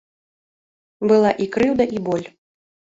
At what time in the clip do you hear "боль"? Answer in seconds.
2.11-2.27